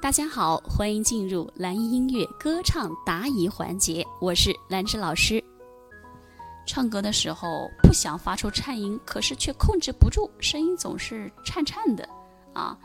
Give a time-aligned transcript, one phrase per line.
[0.00, 5.42] 大家好，欢迎进入蓝音音乐歌唱答疑环节，我是兰芝老师。
[6.64, 12.08] 唱歌的时候不想发出颤音，可是却控制不住，声音总是颤颤的
[12.54, 12.78] 啊，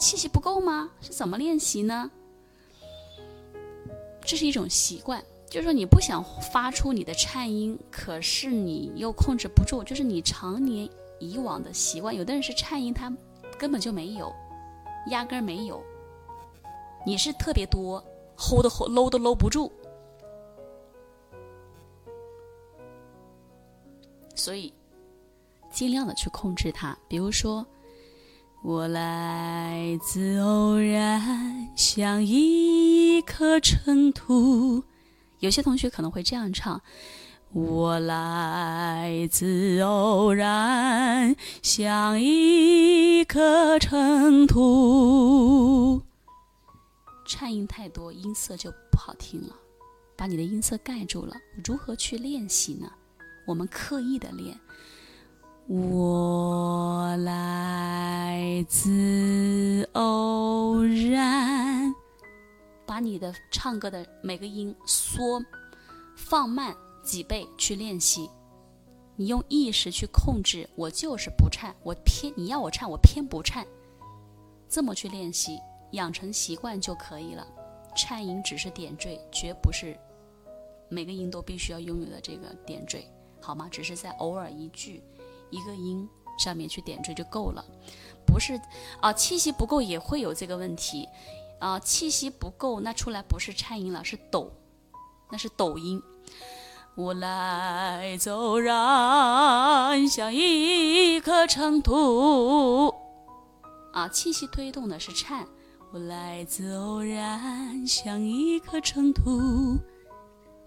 [0.00, 0.90] 气息不够吗？
[1.00, 2.10] 是怎么练习呢？
[4.22, 10.88] 这是一种习惯，就是说你不想发出你的颤音，可是你又控制不住，就是你常年
[11.20, 12.14] 以往的习惯。
[12.14, 13.10] 有的人是颤音，他
[13.56, 14.34] 根本就没有，
[15.06, 15.80] 压根儿没有。
[17.04, 18.02] 你是特别多
[18.36, 19.70] ，hold 都 hold 搂都搂不住，
[24.34, 24.72] 所以
[25.70, 26.96] 尽量的去控制它。
[27.08, 27.66] 比如说，
[28.62, 34.82] 我来自偶然，像一颗尘土。
[35.40, 36.80] 有些同学可能会这样唱：
[37.52, 45.31] 我来自偶然，像一颗尘土。
[47.32, 49.56] 颤音太多，音色就不好听了，
[50.14, 51.34] 把你的音色盖住了。
[51.64, 52.92] 如何去练习呢？
[53.46, 54.54] 我们刻意的练。
[55.66, 61.94] 我来自偶然，
[62.84, 65.42] 把你的唱歌的每个音缩
[66.14, 68.28] 放慢几倍去练习。
[69.16, 73.66] 你用意识去控制，我就是不颤，我偏你要我颤，我偏不颤。
[74.68, 75.58] 这么去练习。
[75.92, 77.46] 养成习惯就可以了，
[77.96, 79.96] 颤音只是点缀，绝不是
[80.88, 83.10] 每个音都必须要拥有的这个点缀，
[83.40, 83.68] 好吗？
[83.70, 85.02] 只是在偶尔一句、
[85.50, 87.64] 一个音上面去点缀就够了，
[88.26, 88.60] 不是
[89.00, 91.08] 啊，气息不够也会有这个问题
[91.60, 94.50] 啊，气息不够那出来不是颤音了，是抖，
[95.30, 96.02] 那是抖音。
[96.94, 102.94] 我来走然，像一颗尘土
[103.92, 105.46] 啊，气息推动的是颤。
[105.94, 109.78] 我来自偶然，像一颗尘土。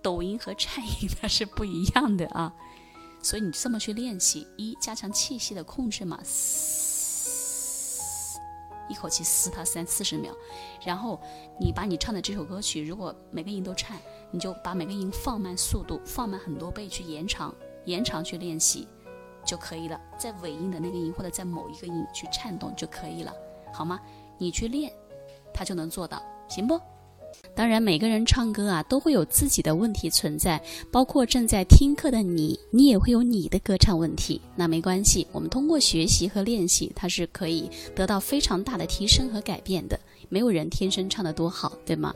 [0.00, 2.50] 抖音和颤音它是不一样的啊，
[3.20, 7.60] 所以你这么去练习：一、加强气息的控制嘛，嘶
[8.88, 10.32] 一口气嘶它三四十秒；
[10.86, 11.20] 然后
[11.60, 13.98] 你把你唱的这首歌曲，如果每个音都颤，
[14.30, 17.54] 你就把每个音放慢速度，放慢很多倍去延长，
[17.84, 18.88] 延长去练习
[19.44, 20.00] 就可以了。
[20.16, 23.30] 在尾音的那个音或者在某一个音去颤动就可以了，
[23.70, 24.00] 好吗？
[24.38, 24.90] 你去练。
[25.52, 26.80] 他就能做到，行不？
[27.54, 30.60] 当然，每个人唱歌啊，都会有自己的问题存在，
[30.90, 34.40] 包括正在听课的你，你也会有你的歌唱问题。
[34.56, 39.98] 那没关系，我们通过学习和练习，它是可以得到非常大的提升和改变的。
[40.28, 42.14] 没有人天生唱得多好，对吗？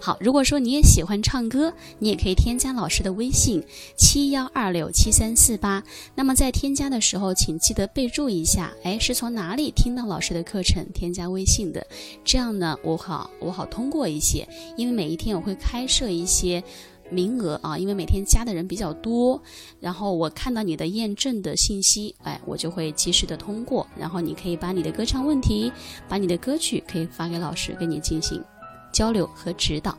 [0.00, 3.64] 好，如果说你也喜欢唱歌，你也可以添加老师的微信
[3.96, 5.82] 七幺二六七三四八。
[6.14, 11.84] 那么在添加的时候，请记得备注一下，哎，是从哪里听到老师的课程添加微信的？
[12.22, 14.46] 这样呢，我好我好通过一些，
[14.76, 16.62] 因为每一天我会开设一些。
[17.10, 19.40] 名额啊，因为每天加的人比较多，
[19.78, 25.70] 然后我看到你的验证的信息，哎，我就会及时的通过，然后你可以把你的歌唱问题，
[26.08, 28.42] 把你的歌曲可以发给老师，跟你进行
[28.90, 29.96] 交流和指导。